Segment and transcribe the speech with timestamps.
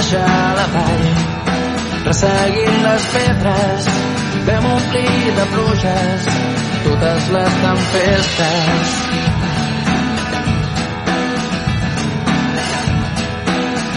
[0.00, 1.08] Deixar la vall,
[2.06, 3.88] resseguint les pedres,
[4.46, 6.28] vam omplir de pluges
[6.84, 8.94] totes les tempestes.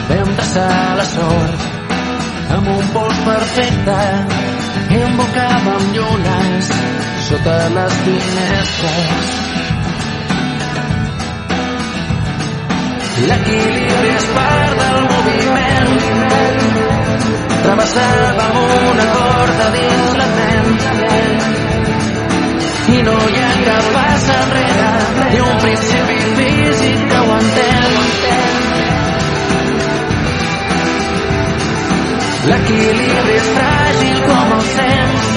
[0.09, 1.63] Vam traçar la sort
[2.57, 3.97] amb un pols perfecte
[4.97, 6.75] i embocàvem llunes
[7.29, 9.42] sota les finestres.
[13.23, 15.93] L'equilibri és part del moviment.
[17.63, 20.73] Travessàvem una corda dins la ment.
[22.93, 24.89] I no hi ha cap pas enrere,
[25.31, 27.97] ni un principi físic que ho entén.
[32.51, 35.33] L'equilibri és fràgil com el temps.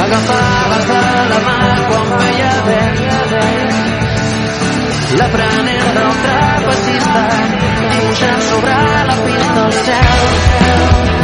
[0.00, 3.93] M'agafaves de la mà quan feia vent.
[5.18, 7.22] L'aprenent del trapecista
[7.92, 8.74] dibuixant sobre
[9.10, 10.24] la pista el cel.
[10.64, 11.23] Vam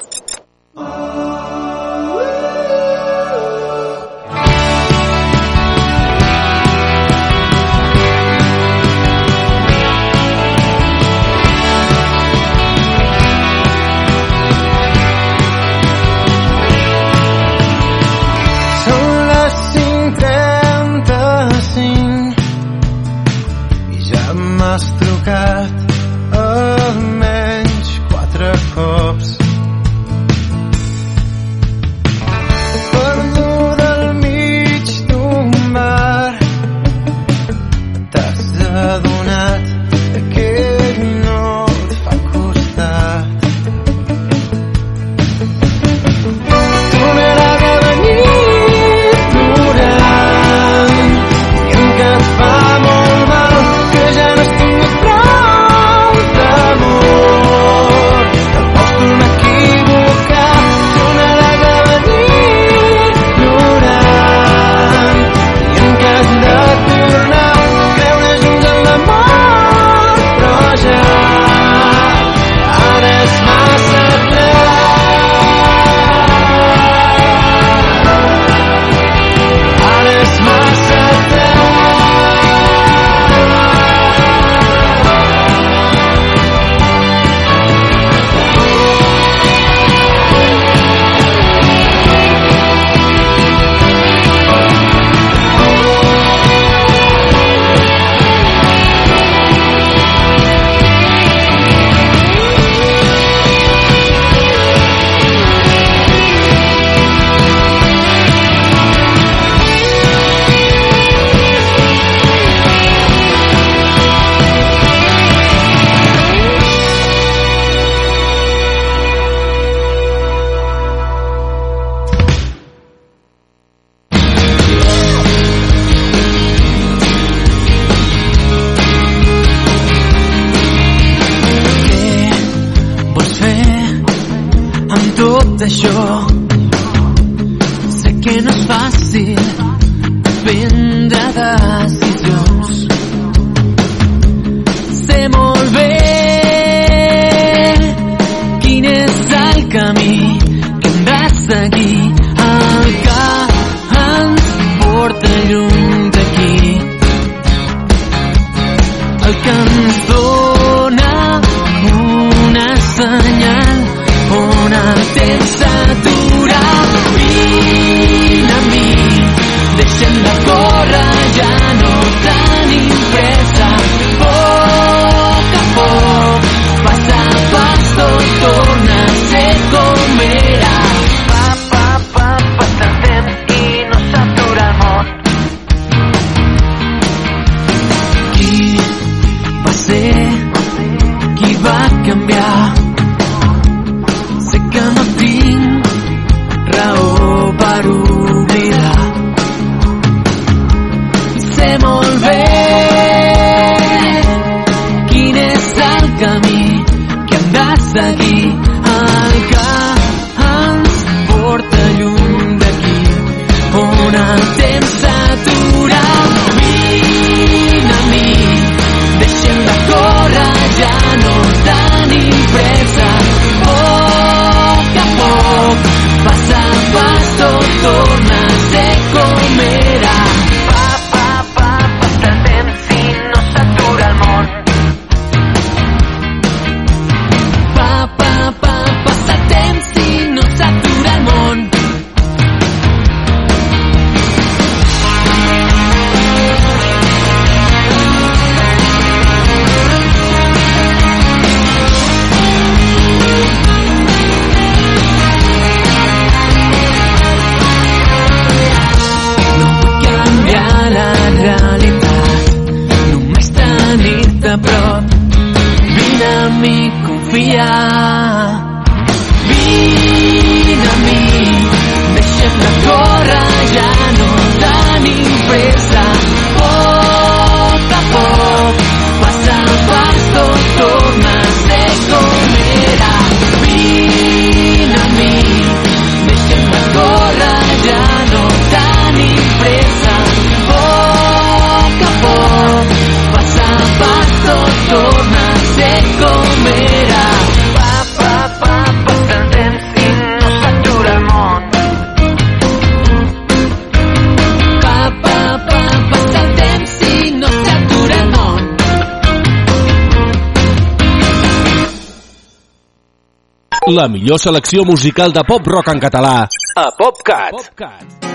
[313.91, 316.35] La millor selecció musical de pop-rock en català
[316.79, 317.51] a PopCat.
[317.51, 318.31] PopCat.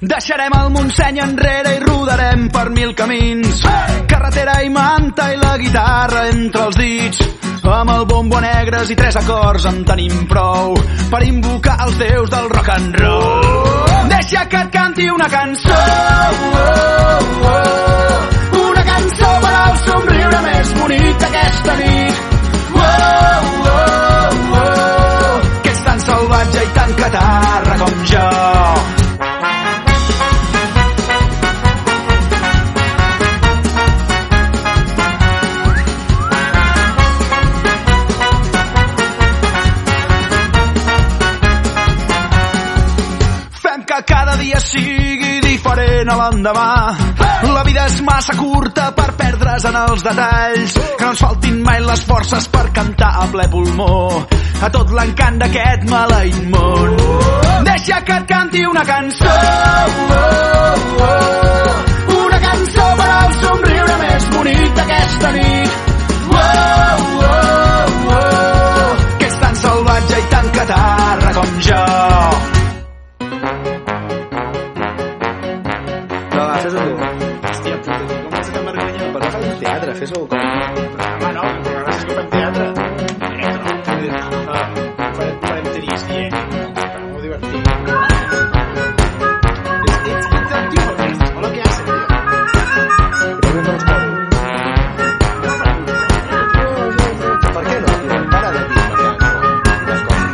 [0.00, 1.79] Deixarem el Montseny enrere
[2.52, 3.62] per mil camins.
[4.06, 7.22] Carretera i manta i la guitarra entre els dits.
[7.70, 10.74] Amb el bombo negres i tres acords en tenim prou
[11.10, 14.08] per invocar els déus del rock and roll.
[14.10, 15.76] Deixa que et canti una cançó.
[16.50, 17.18] Oh,
[17.52, 22.14] oh, una cançó per al somriure més bonic d'aquesta nit.
[22.74, 22.82] Oh,
[23.76, 27.89] oh, oh, que és tan salvatge i tan catarra com
[46.10, 46.68] a l'endemà.
[47.54, 50.76] La vida és massa curta per perdre's en els detalls.
[50.98, 53.96] Que no ens faltin mai les forces per cantar a ple pulmó
[54.60, 56.96] a tot l'encant d'aquest maleït món.
[57.68, 59.36] Deixa que et canti una cançó.
[62.18, 65.78] Una cançó per al somriure més bonic d'aquesta nit.
[69.18, 71.99] Que és tan salvatge i tan catarra com jo.
[76.70, 76.96] estàs allò...
[77.50, 79.00] Hòstia, puta, com vas anar a Marganya?
[79.14, 79.90] Per què un teatre?
[80.00, 80.26] Fes-ho com...
[80.30, 82.66] Però, home, ah, no, però ara és que fem teatre.
[82.70, 83.70] Eh, lo
[91.40, 92.00] eh, que hace, tio.
[92.04, 92.80] Però.
[97.54, 97.90] Per què no.
[98.30, 98.84] Para de dir,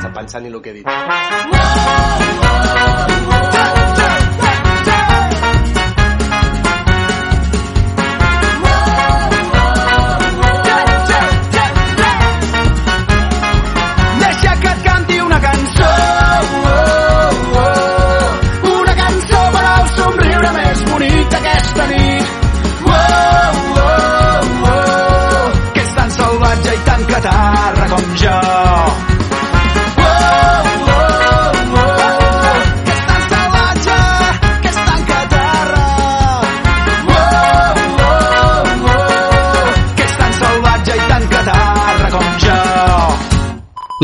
[0.02, 0.10] no?
[0.16, 2.45] Pensant en el que he dit.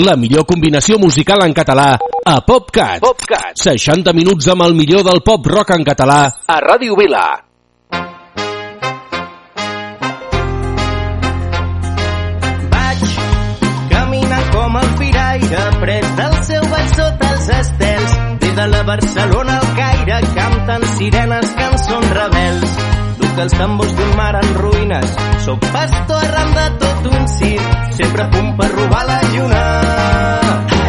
[0.01, 3.03] La millor combinació musical en català a PopCat.
[3.05, 3.59] PopCat.
[3.61, 6.17] 60 minuts amb el millor del pop rock en català
[6.49, 7.25] A Ràdio Vila.
[12.73, 13.05] Vaig
[13.93, 18.17] caminant com el piraire, pres del seu ball sota els estels.
[18.47, 22.92] Des de la Barcelona al Caire, canten sirenes, cançons rebels.
[23.33, 25.15] Duc els tambors d'un mar en ruïnes,
[25.47, 30.82] sóc pastor arran de tot un circ, sempre a punt per robar la lluna.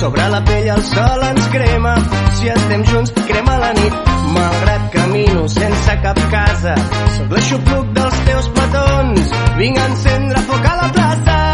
[0.00, 1.94] Sobre la pell el sol ens crema,
[2.36, 4.12] si estem junts crema la nit.
[4.34, 6.76] Malgrat camino sense cap casa,
[7.16, 11.45] sóc l'aixopluc dels teus petons, vinc a encendre foc a la plaça.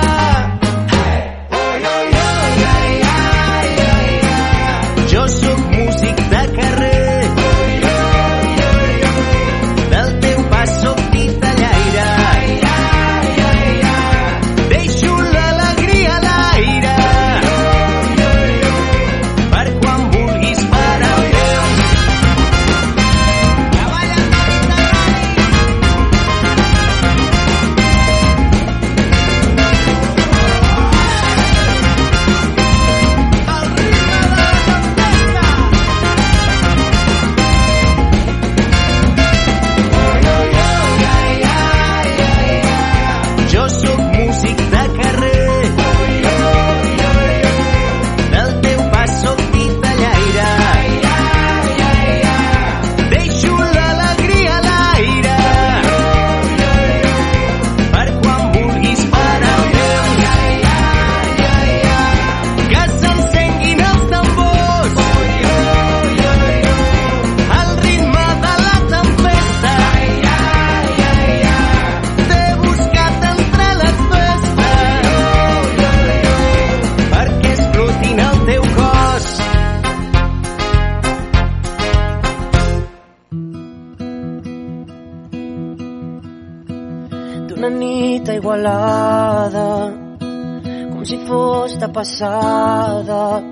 [92.03, 93.43] Passada.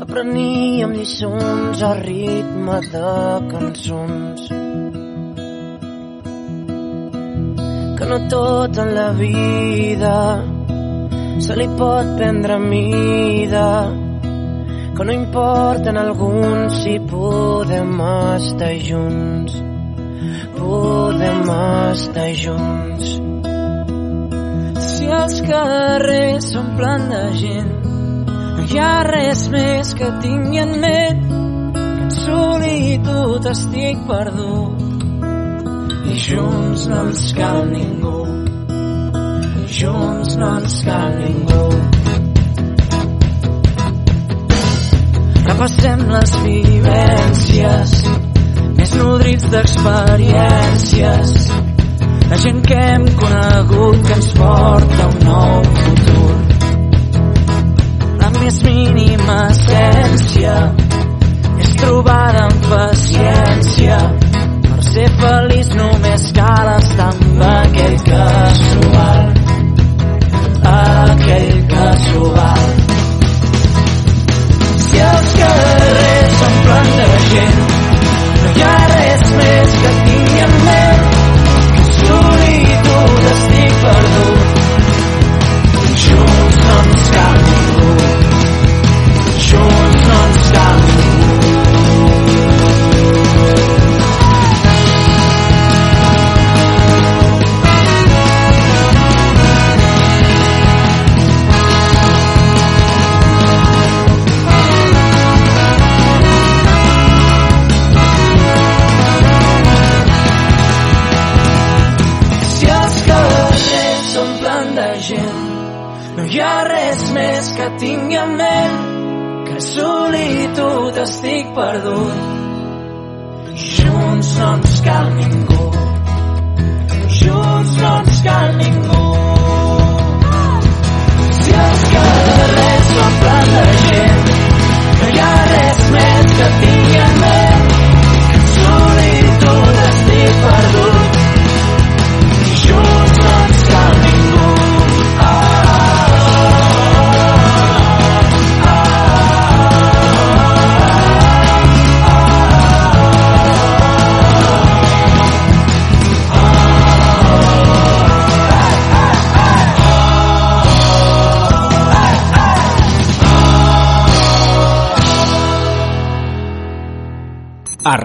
[0.00, 3.12] Apreníem lliçons a ritme de
[3.52, 4.48] cançons.
[7.96, 10.16] Que no tot en la vida
[11.40, 13.70] se li pot prendre mida.
[14.96, 17.96] Que no importa en alguns si podem
[18.36, 19.56] estar junts.
[20.58, 21.42] Podem
[21.94, 23.27] estar junts
[25.14, 27.70] els carrers s'omplen de gent,
[28.56, 31.22] no hi ha res més que tingui en ment
[31.74, 34.84] que en solitud estic perdut.
[36.08, 38.16] I junts no ens cal ningú,
[39.62, 41.64] i junts no ens cal ningú.
[45.48, 47.96] Repassem les vivències,
[48.78, 51.34] més nodrits d'experiències,
[52.30, 56.34] la gent que hem conegut que ens porta un nou futur.
[58.20, 60.56] La més mínima essència
[61.64, 63.98] és trobada amb paciència.
[64.68, 67.96] Per ser feliç només cal estar amb aquell
[68.92, 69.32] val.
[70.74, 71.64] Aquell
[72.36, 72.68] val.
[74.84, 77.64] Si els carrers s'omplen de gent,
[78.42, 79.57] no hi ha res més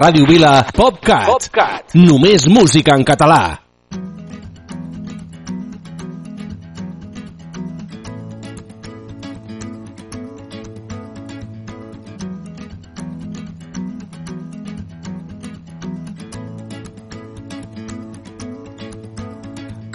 [0.04, 1.28] Ràdio Vila, PopCat.
[1.30, 1.94] PopCat.
[1.96, 3.56] Només música en català.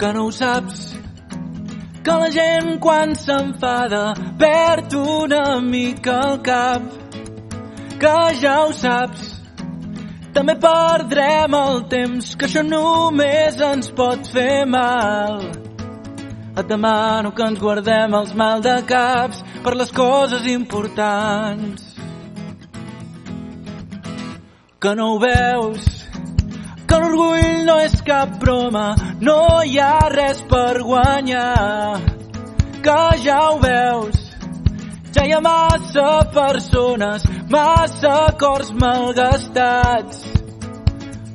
[0.00, 0.84] que no ho saps
[2.02, 4.06] que la gent quan s'enfada
[4.40, 6.82] perd una mica el cap
[8.00, 9.29] que ja ho saps
[10.34, 15.42] també perdrem el temps que això només ens pot fer mal.
[16.50, 21.86] Et demano que ens guardem els mal de caps per les coses importants.
[24.80, 25.88] Que no ho veus?
[26.90, 28.86] Que l'orgull no és cap broma,
[29.22, 32.00] no hi ha res per guanyar,
[32.82, 34.19] que ja ho veus,
[35.14, 40.22] ja hi ha massa persones, massa cors malgastats,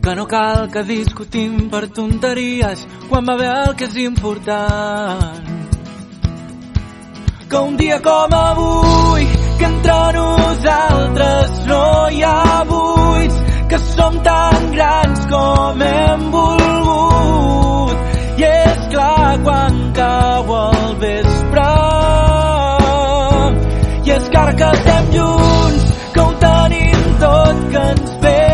[0.04, 5.52] que no cal que discutim per tonteries quan va bé el que és important.
[7.50, 9.26] Que un dia com avui,
[9.60, 17.98] que entre nosaltres no hi ha buits, que som tan grans com hem volgut.
[18.38, 21.95] I és clar quan cau el vespre.
[24.36, 28.45] I és que ara que estem junts, que ho tenim tot, que ens ve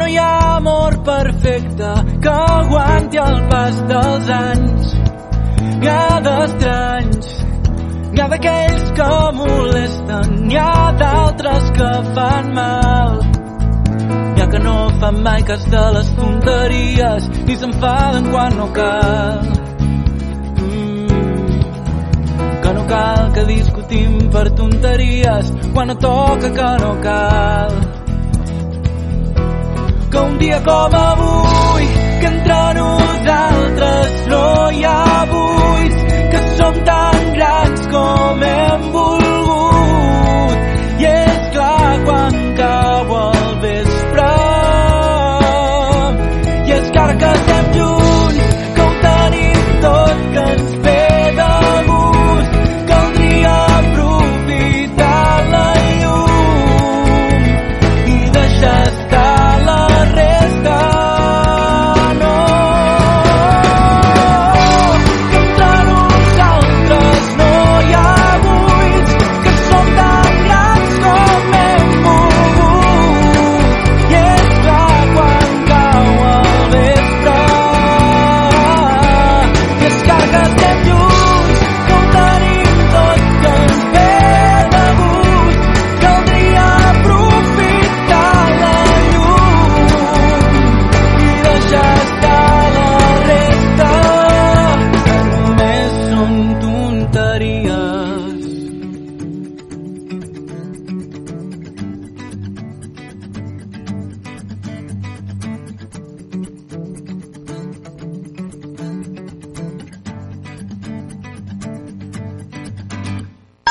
[0.00, 1.88] no hi ha amor perfecte
[2.24, 4.94] que aguanti el pas dels anys.
[5.90, 7.28] Ha d'estranys,
[8.12, 13.20] n'hi ha d'aquells que molesten, n'hi ha d'altres que fan mal.
[14.32, 19.46] N'hi ha que no fan mai cas de les tonteries ni s'enfaden quan no cal.
[20.64, 21.60] Mm,
[22.64, 27.89] que no cal que discutim per tonteries quan no toca que no cal.
[30.10, 31.86] Que un dia com avui,
[32.20, 39.19] que entre nosaltres no hi ha buits, que som tan grans com hem volgut.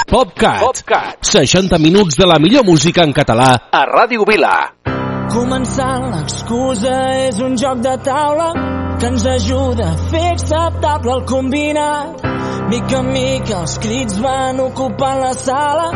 [0.10, 0.62] PopCat.
[0.62, 1.17] PopCat.
[1.22, 3.50] 60 minuts de la millor música en català.
[3.69, 4.54] A Ràdio Vila.
[5.30, 6.95] Començant l'excusa
[7.28, 8.48] és un joc de taula
[8.98, 12.26] que ens ajuda a fer acceptable el combinat.
[12.72, 15.91] Mica en mica els crits van ocupant la sala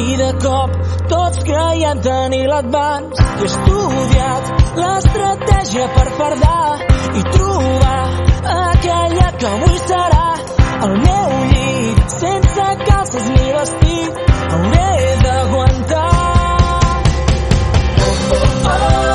[0.00, 0.72] i de cop
[1.12, 3.26] tots creien tenir l'advance.
[3.36, 6.64] He estudiat l'estratègia per fardar
[7.20, 8.00] i trobar
[8.56, 10.28] aquella que avui serà
[10.86, 14.12] el meu llit sense calces ni vestit
[14.52, 14.90] hauré
[15.24, 16.06] d'aguantar.
[18.06, 19.07] Oh, oh, oh,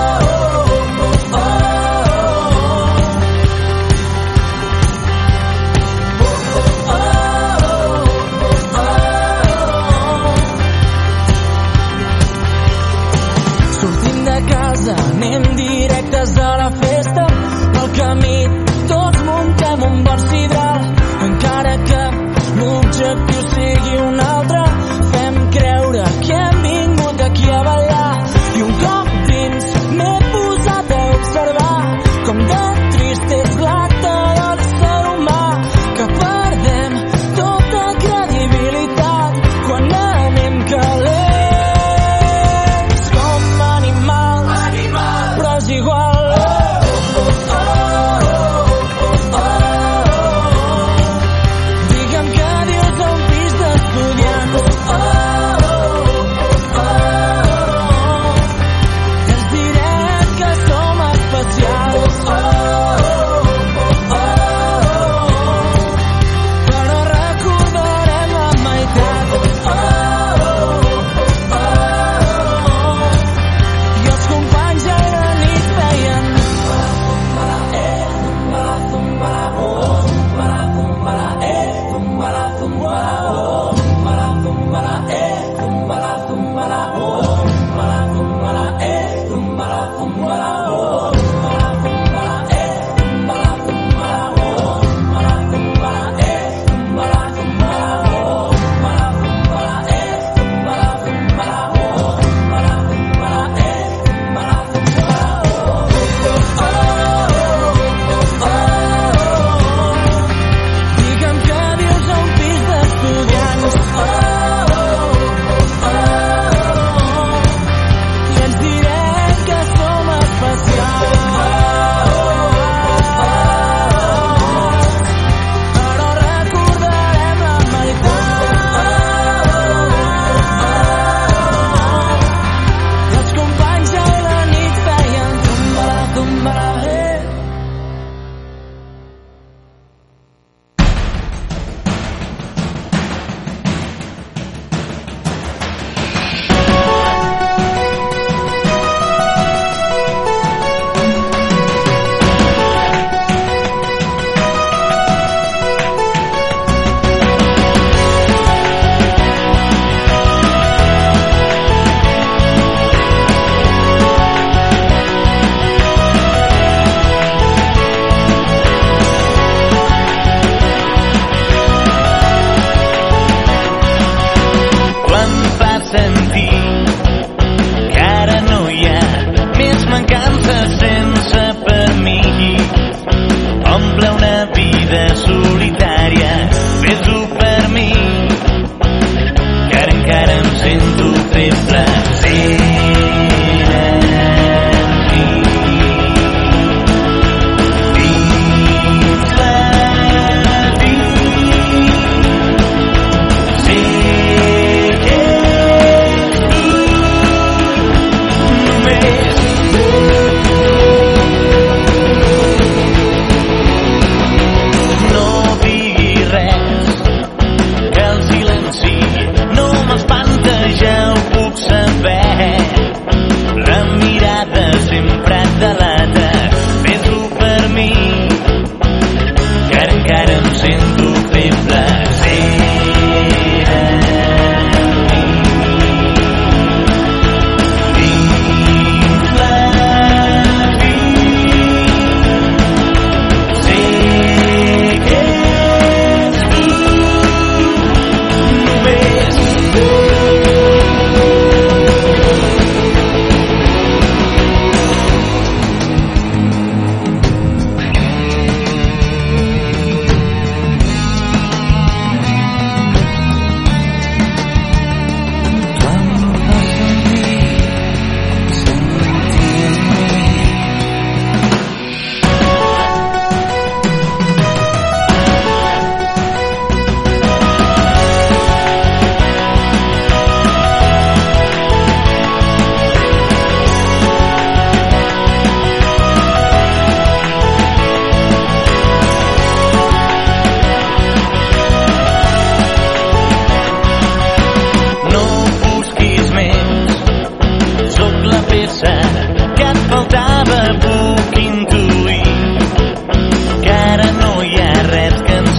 [190.66, 191.93] en tu templo.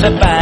[0.04, 0.33] sepa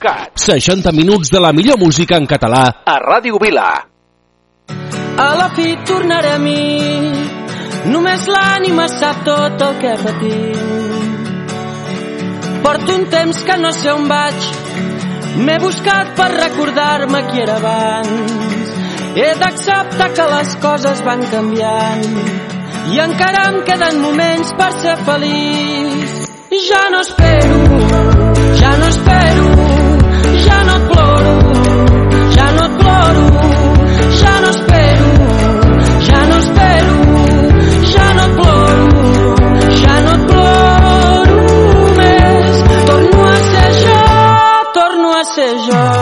[0.00, 0.32] PopCat.
[0.34, 3.84] 60 minuts de la millor música en català a Ràdio Vila.
[5.18, 7.12] A la fi tornaré a mi,
[7.92, 11.18] només l'ànima sap tot el que patim.
[12.64, 14.48] Porto un temps que no sé on vaig,
[15.44, 18.72] m'he buscat per recordar-me qui era abans.
[19.16, 22.06] He d'acceptar que les coses van canviant
[22.94, 26.16] i encara em queden moments per ser feliç.
[26.70, 27.58] Ja no espero,
[28.60, 29.69] ja no espero,
[45.40, 45.99] torno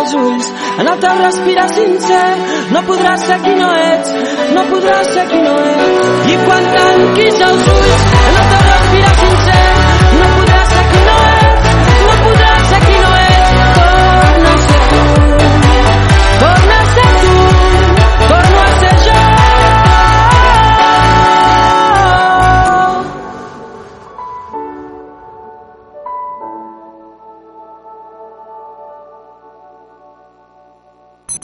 [0.00, 2.26] els ulls, en el teu respirar sincer,
[2.74, 4.12] no podràs ser qui no ets,
[4.56, 6.12] no podràs ser qui no ets.
[6.34, 9.75] I quan tanquis els ulls, en el teu respirar sincer,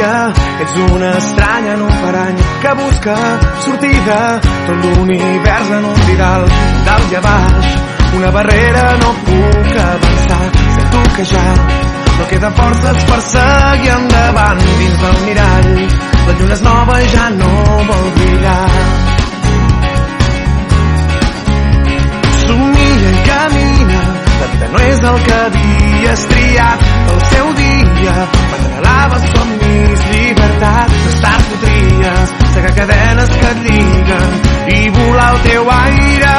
[0.00, 3.16] Dia, ets una estranya en un parany que busca
[3.64, 6.46] sortida, tot l'univers en un didal,
[6.86, 7.76] dalt i a baix,
[8.16, 10.42] una barrera no puc avançar,
[10.78, 11.46] sento que ja
[12.16, 14.66] no queden forces per seguir endavant.
[14.80, 15.72] Dins del mirall,
[16.26, 17.54] la lluna és nova i ja no
[17.92, 19.09] vol brillar.
[24.60, 26.80] Vida no és el que havies triat,
[27.12, 28.14] el seu dia,
[28.50, 34.30] m'anhelaves somnis, llibertat, més tard podries segar cadenes que et lliguen
[34.76, 36.34] i volar al teu aire.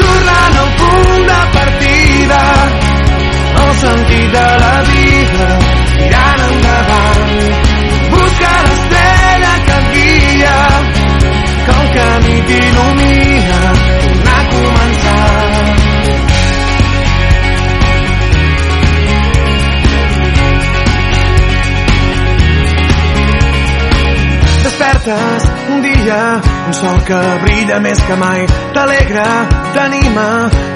[0.00, 2.40] Tornant al punt de partida,
[3.64, 5.50] el sentit de la vida,
[6.00, 7.24] mirant endavant,
[8.16, 10.58] busca l'estrella que guia,
[11.66, 13.19] que el camí t'il·lumina,
[25.00, 28.44] Despertes un dia, un sol que brilla més que mai.
[28.74, 29.24] T'alegra,
[29.72, 30.26] t'anima,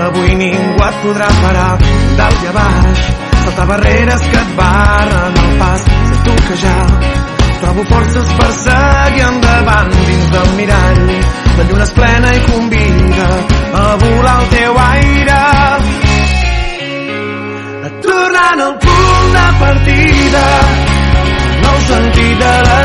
[0.06, 1.74] avui ningú et podrà parar.
[2.16, 3.02] Dalt i a baix,
[3.44, 5.84] saltar barreres que et barren el pas.
[6.08, 6.78] Sento que ja
[7.60, 11.04] trobo forces per seguir endavant dins del mirall.
[11.58, 13.28] La lluna és plena i convida
[13.82, 15.40] a volar el teu aire.
[18.08, 20.48] Tornant al punt de partida,
[21.66, 22.83] nou sentit de la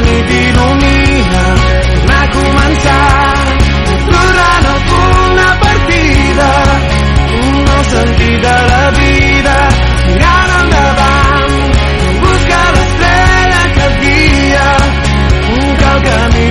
[0.00, 1.42] camí t'il·lumina,
[1.92, 3.34] tornar a començar,
[4.08, 6.48] tornant al punt de partida,
[7.40, 9.56] un nou sentit de la vida,
[10.06, 11.56] mirant endavant,
[12.24, 14.68] busca l'estrella que et guia,
[15.80, 16.46] que el camí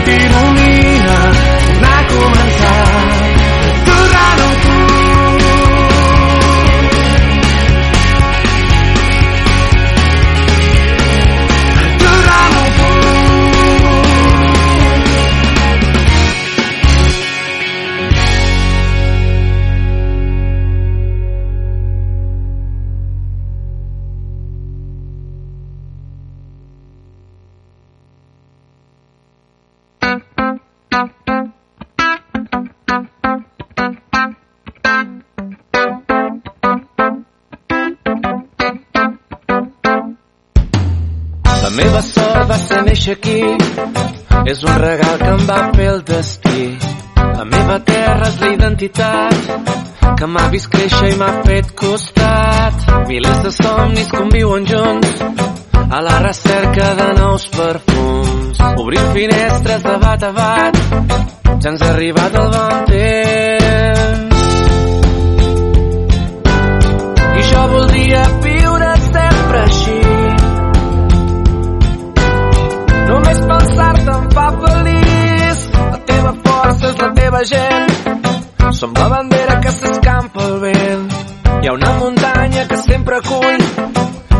[44.49, 46.63] és un regal que em va fer el destí.
[47.15, 49.35] La meva terra és l'identitat,
[50.17, 52.87] que m'ha vist créixer i m'ha fet costat.
[53.11, 55.21] Milers de somnis conviuen junts,
[55.89, 58.63] a la recerca de nous perfums.
[58.81, 60.79] Obrim finestres de bat a bat,
[61.61, 64.39] ja ens ha arribat el bon temps.
[67.39, 68.58] I jo voldria viure
[76.99, 77.89] la teva gent.
[78.71, 81.05] Som la bandera que s'escampa al vent.
[81.61, 83.63] Hi ha una muntanya que sempre acull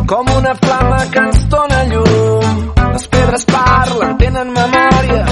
[0.10, 2.56] com una flama que ens dona llum.
[2.94, 5.26] Les pedres parlen, tenen memòria,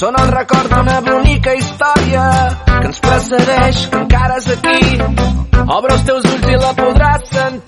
[0.00, 2.26] són el record d'una bonica història
[2.66, 5.00] que ens precedeix, que encara és aquí.
[5.78, 7.67] Obre els teus ulls i la podràs sentir.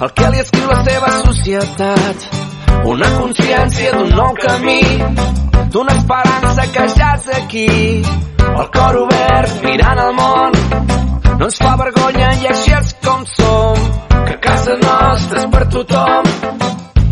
[0.00, 2.26] El que li escriu la seva societat.
[2.92, 4.82] Una consciència d'un nou camí,
[5.74, 7.70] d'una esperança que ja és aquí.
[8.48, 10.54] El cor obert, mirant al món,
[11.38, 13.88] no ens fa vergonya i així és com som.
[14.28, 16.32] Que casa nostra és per tothom,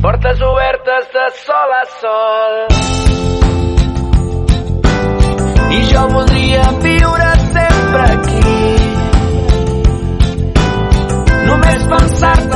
[0.07, 2.59] portes obertes de sol a sol.
[5.77, 8.57] I jo voldria viure sempre aquí.
[11.47, 12.56] Només pensar-te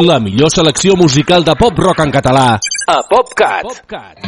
[0.00, 2.42] La millor selecció musical de pop-rock en català
[2.86, 3.64] a PopCat.
[3.66, 4.20] PopCat.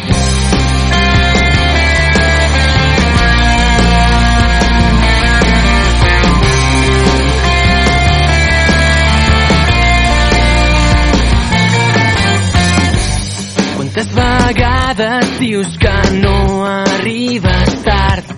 [13.76, 18.34] Quantes vegades dius que no arribes tard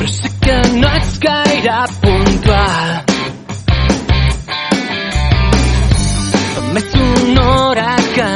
[0.00, 3.09] però sé que no ets gaire puntual
[6.70, 8.26] Fa més d'una hora que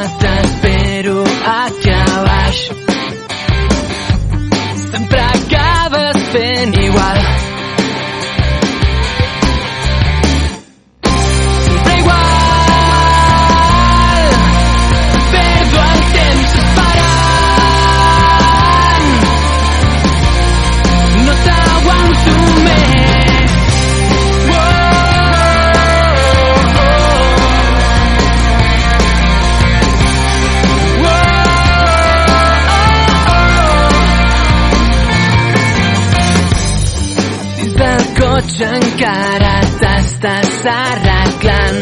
[39.05, 41.81] cotxe encara t'estàs arreglant.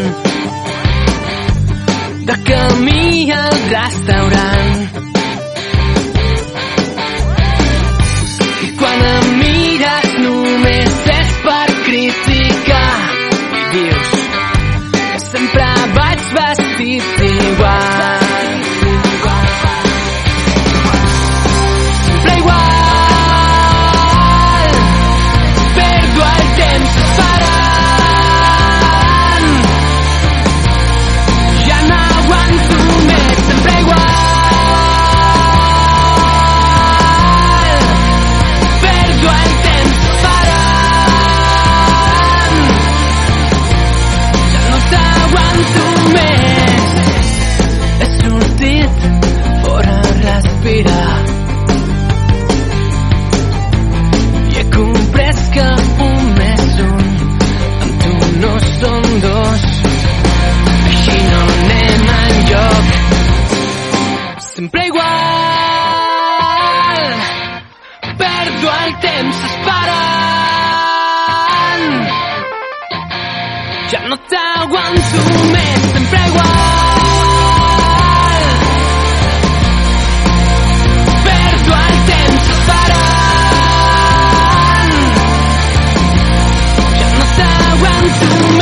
[2.26, 4.81] De camí al restaurant
[64.62, 65.04] sempre igual.
[68.16, 69.86] Perdo el temps esperant.
[73.90, 75.20] Ja no t'aguanto
[75.54, 76.52] més sempre igual.
[81.26, 82.92] Perdo el temps esperant.
[87.00, 88.26] Ja no t'aguanto
[88.58, 88.61] més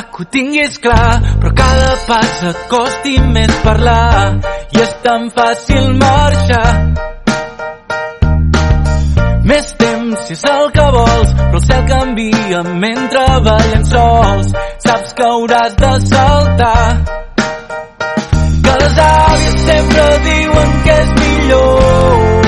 [0.00, 4.38] Que ho tinguis clar, però cada pas et costi més parlar
[4.72, 6.70] i és tan fàcil marxar.
[9.52, 14.52] Més temps si és el que vols, però el cel canvia mentre ballen sols.
[14.86, 16.86] Saps que hauràs de saltar.
[18.62, 22.41] Que les àvies sempre diuen que és millor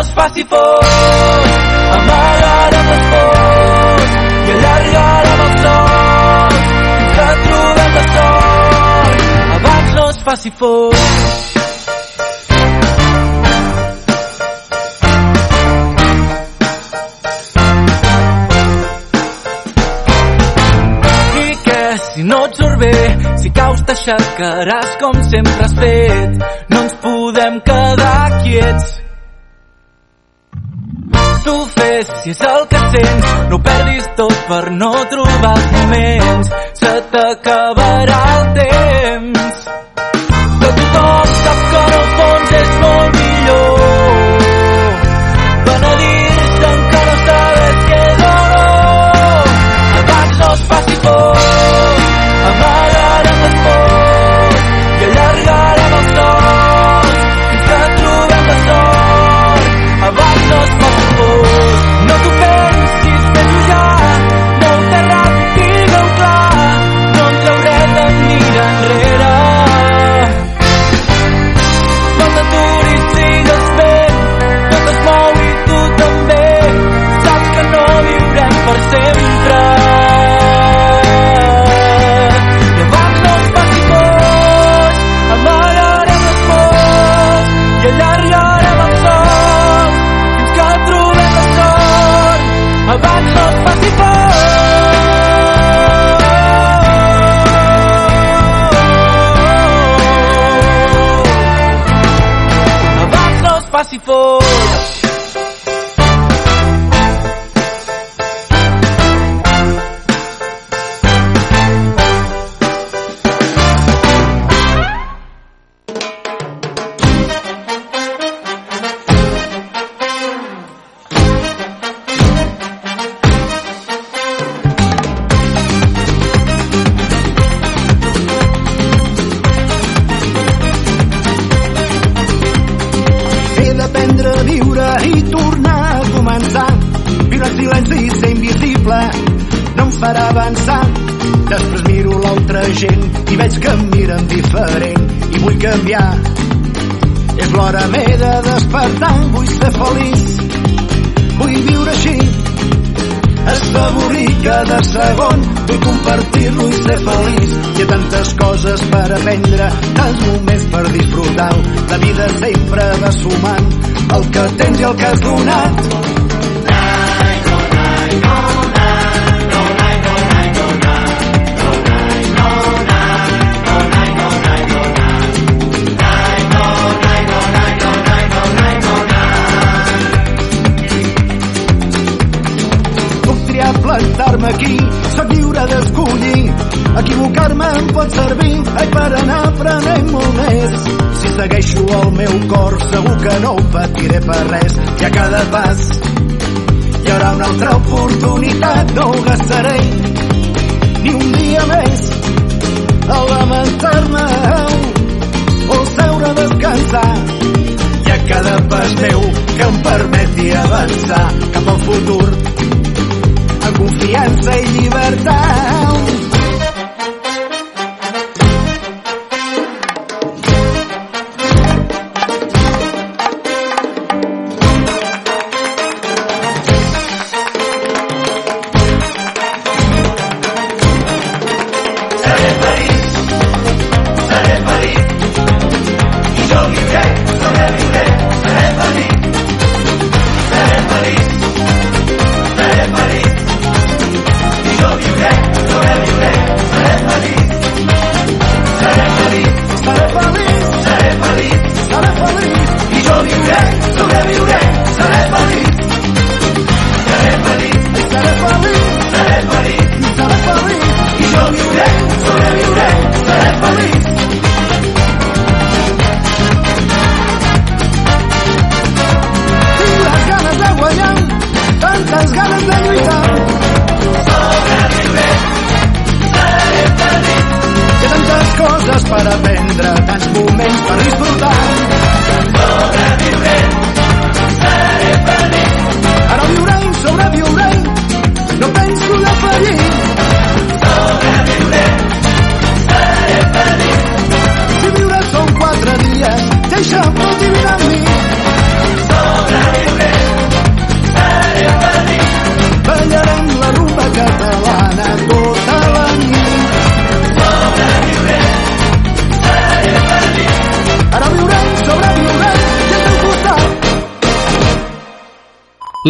[0.00, 1.50] es faci fos,
[1.96, 4.10] amagarem les pors
[4.46, 6.58] i allargarem els sols
[6.96, 9.24] fins que trobem la sort.
[9.56, 11.44] Abans no es faci fos.
[22.16, 22.92] Si no et surt bé,
[23.42, 26.38] si caus t'aixecaràs com sempre has fet.
[26.72, 29.05] No ens podem quedar quiets.
[31.46, 36.52] Tu fes si és el que sents, no perdis tot per no trobar els moments.
[36.82, 38.95] Se t'acabarà el temps.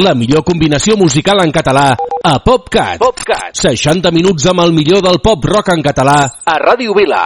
[0.07, 1.89] la millor combinació musical en català
[2.23, 3.01] a PopCat.
[3.03, 3.59] PopCat.
[3.59, 7.25] 60 minuts amb el millor del pop rock en català a Ràdio Vila.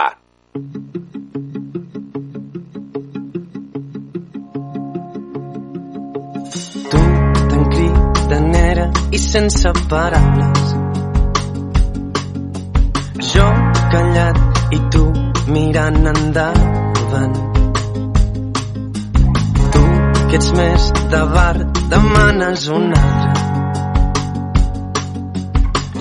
[6.91, 7.03] Tu
[7.51, 10.75] tan cridanera i sense paraules
[13.31, 13.47] Jo
[13.93, 15.05] callat i tu
[15.53, 17.60] mirant endavant
[20.31, 21.57] que ets més de bar,
[21.91, 23.31] demanes un altre.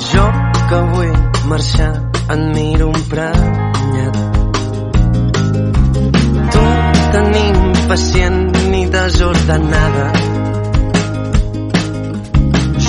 [0.07, 0.26] Jo
[0.70, 1.16] que vull
[1.51, 1.89] marxar,
[2.35, 4.20] et miro emprenyat.
[6.55, 6.62] Tu
[7.16, 8.39] tan impacient
[8.70, 10.07] ni desordenada.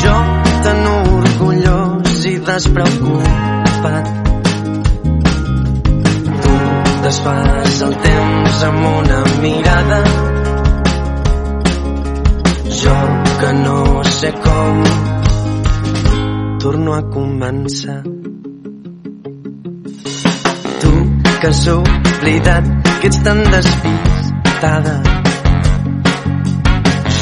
[0.01, 0.17] Jo
[0.67, 4.13] tan orgullós i despreocupat.
[6.45, 6.59] Tu
[7.07, 10.03] desfas el temps amb una mirada
[12.81, 12.97] jo
[13.39, 14.83] que no sé com.
[16.59, 18.01] Torno a començar.
[20.81, 20.91] Tu
[21.41, 22.65] que has oblidat
[23.01, 24.95] que ets tan despistada.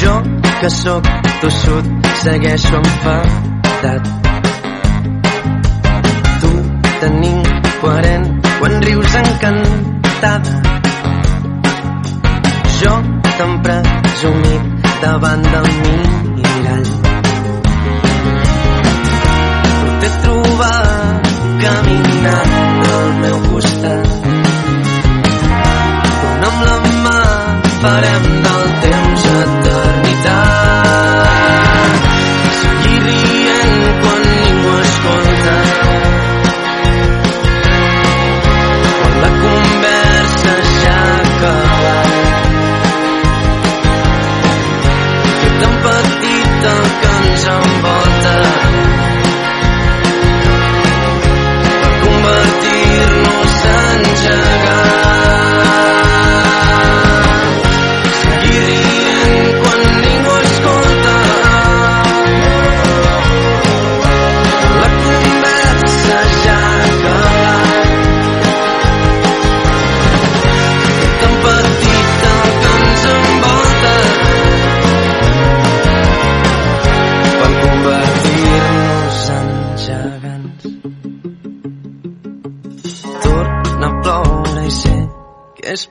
[0.00, 0.14] Jo
[0.60, 1.04] que sóc
[1.40, 1.86] tossut
[2.22, 4.04] segueixo enfadat.
[6.40, 6.52] Tu
[7.00, 8.26] tan incoherent
[8.58, 10.52] quan rius encantada.
[12.80, 12.92] Jo
[13.38, 14.69] tan presumit
[15.02, 15.68] davant del
[16.36, 16.88] mirall.
[19.68, 21.30] Però t'he trobat
[21.62, 22.52] caminant
[22.96, 24.08] al meu costat.
[26.32, 26.76] On amb la
[27.06, 27.22] mà
[27.80, 29.99] farem del temps eternitat.
[46.60, 48.89] Petit el que ens envolta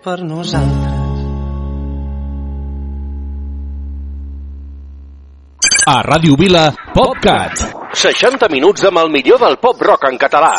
[0.04, 1.00] per nosaltres.
[5.90, 7.64] A Ràdio Vila, PopCat.
[7.98, 10.54] 60 minuts amb el millor del pop rock en català.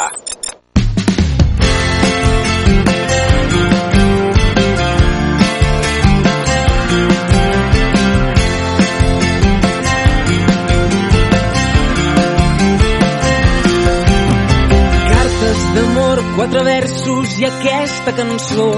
[15.13, 18.69] Cartes d'amor, quatre versos i aquesta cançó.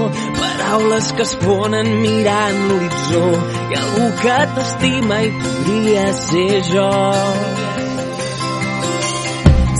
[0.73, 3.25] Paraules que es fonen mirant l'horitzó.
[3.73, 6.87] Ha algú que t'estima i podria ser jo.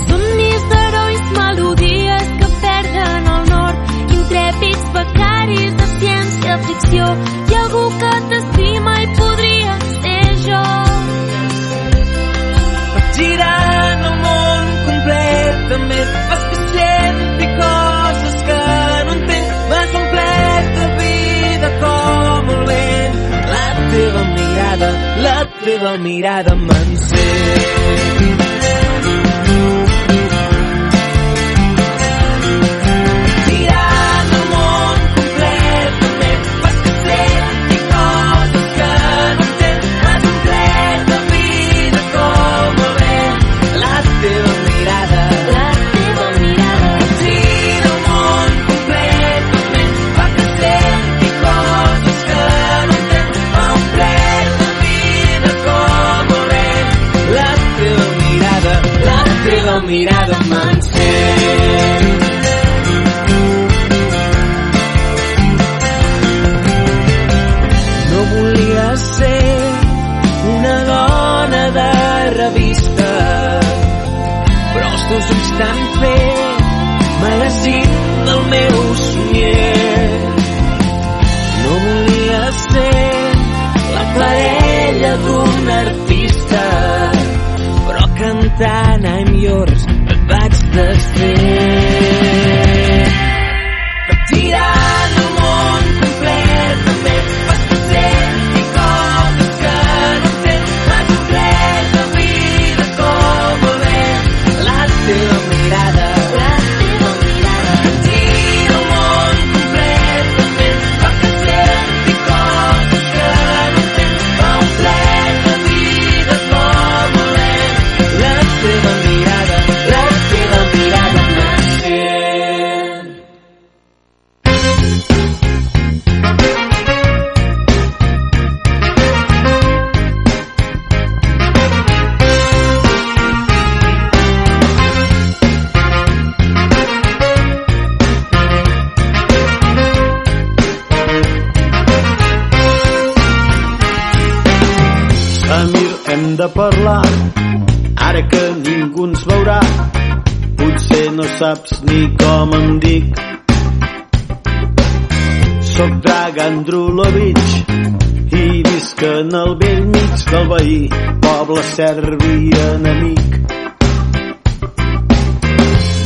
[0.04, 7.10] Somnis d'herois, melodies que perden el nord, intrèpids becaris de ciència-ficció.
[7.10, 10.64] Ha algú que t'estima i podria ser jo.
[13.18, 13.63] Girant
[25.62, 28.63] teva mirada m'encén.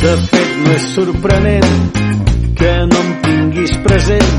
[0.09, 1.73] De fet no és sorprenent
[2.59, 4.31] que no em tinguis present.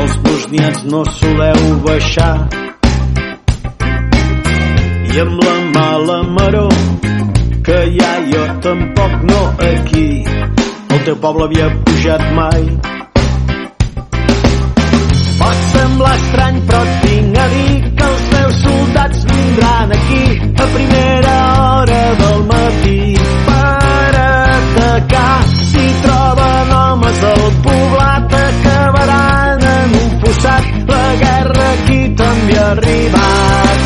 [0.00, 2.34] Els bosnians no soleu baixar.
[5.08, 6.76] I amb la mala maror
[7.68, 7.78] que
[8.08, 10.08] ha jo tampoc no aquí.
[10.90, 12.68] Al teu poble havia pujat mai.
[15.40, 21.38] Pot semblar estrany, però tinc a dir que els meus soldats vindran aquí a primera
[21.62, 23.23] hora del matí
[25.14, 25.46] atacar.
[25.46, 30.64] Si troben homes al poblat acabaran en un fossat.
[30.88, 33.78] La guerra aquí també ha arribat.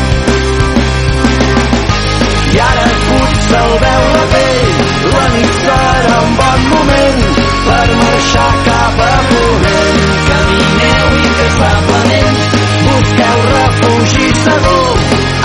[2.53, 4.79] I ara potser el veu la pell,
[5.13, 7.21] la nit serà un bon moment
[7.67, 10.01] per marxar cap a Ponent.
[10.29, 12.41] Camineu incansablement,
[12.87, 14.91] busqueu refugi segur,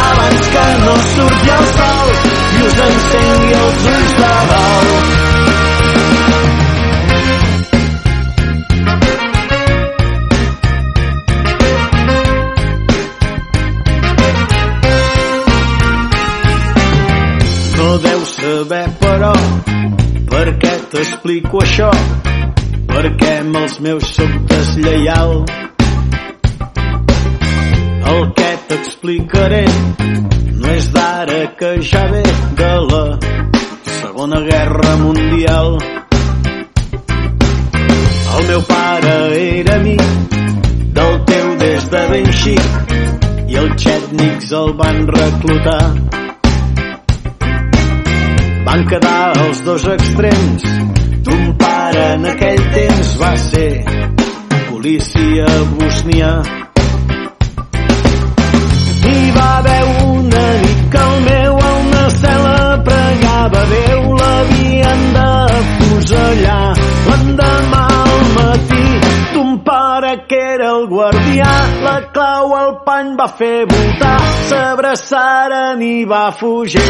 [0.09, 2.15] abans que no surti el sol
[2.57, 4.94] i us encengui els ulls de blau.
[20.95, 21.89] T'explico això?
[22.87, 25.33] Perquè amb els meus soc deslleial.
[28.13, 29.65] El que t'explicaré
[30.61, 32.23] no és d'ara que ja ve
[32.61, 33.03] de la
[33.99, 35.79] Segona Guerra Mundial.
[38.35, 40.03] El meu pare era amic
[40.95, 42.99] del teu des de ben xic
[43.49, 46.24] i els xètnics el van reclutar.
[48.75, 50.65] Van quedar els dos extrems.
[51.29, 53.71] Ton pare en aquell temps va ser
[54.67, 55.47] policia
[55.79, 56.35] bosnià.
[71.05, 71.53] Guardià
[71.85, 76.85] la clau al pany va fer voltar s'abraçaren i va fugir.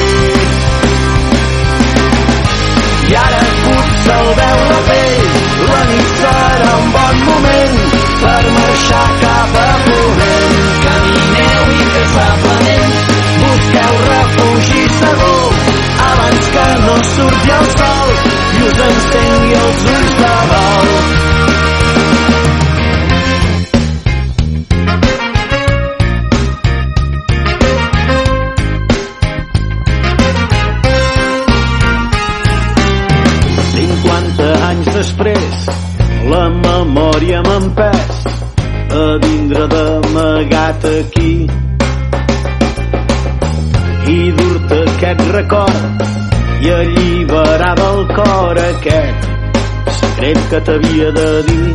[3.11, 5.25] I ara potser el veu la pell
[5.71, 7.75] la nit serà un bon moment
[8.23, 10.55] per marxar cap a Ponent.
[10.87, 12.95] Camineu incansablement
[13.43, 15.43] busqueu refugi segur
[16.13, 18.17] abans que no surti el sol
[18.55, 21.14] i us encengui els ulls de blau
[35.05, 35.57] després,
[36.33, 38.21] la memòria m'ha empès
[38.97, 41.33] a vindre d'amagat aquí
[44.15, 46.07] i dur-te aquest record
[46.65, 49.29] i alliberar del cor aquest
[49.99, 51.69] secret que t'havia de dir.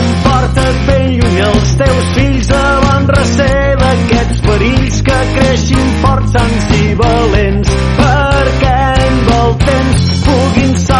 [0.00, 6.94] Emporta't ben lluny els teus fills davant recer d'aquests perills que creixin forts, sans i
[7.04, 8.78] valents perquè
[9.08, 10.17] amb el temps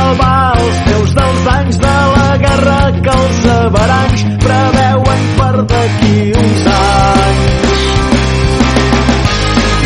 [0.08, 6.68] salvar els teus dels anys de la guerra que els averanys preveuen per d'aquí uns
[6.74, 7.82] anys.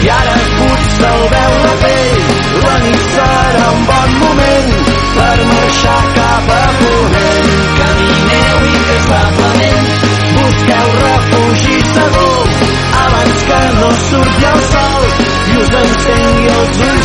[0.02, 2.30] I ara potser el veu la pell,
[2.66, 4.70] la nit serà un bon moment
[5.16, 7.50] per marxar cap a Ponent.
[7.80, 9.90] Camineu incansablement,
[10.36, 12.46] busqueu refugi segur,
[13.02, 15.10] abans que no surti el sol
[15.52, 17.02] i us encengui els ulls.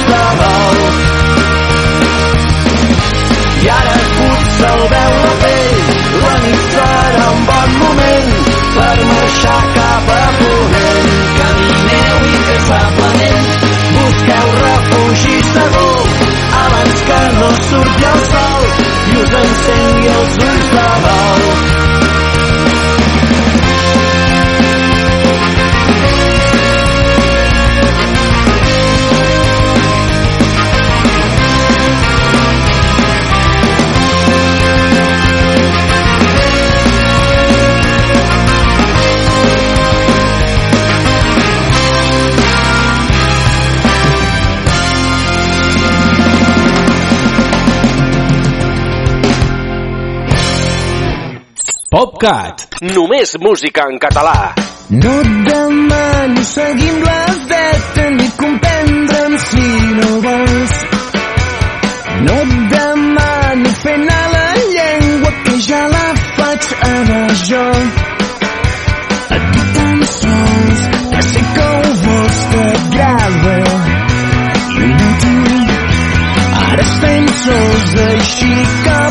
[52.18, 52.82] PopCat.
[52.82, 54.54] Només música en català.
[54.90, 59.66] No et demano seguir amb les vetes ni comprendre'm si
[59.98, 60.74] no vols.
[62.28, 66.08] No et demano fer anar la llengua que ja la
[66.38, 67.66] faig ara jo.
[69.38, 73.60] Et dic tan sols que sé que ho vols t'agrada.
[74.78, 75.36] I ho noto.
[76.66, 78.54] Ara estem sols així
[78.88, 79.07] que